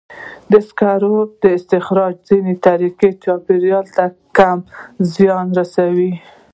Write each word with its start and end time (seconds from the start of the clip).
د 0.51 0.53
سکرو 0.67 1.15
د 1.41 1.43
استخراج 1.57 2.13
ځینې 2.27 2.53
طریقې 2.67 3.09
چاپېریال 3.23 3.85
ته 3.95 4.05
کم 4.37 4.57
زیان 5.13 5.47
رسوي. 5.59 6.11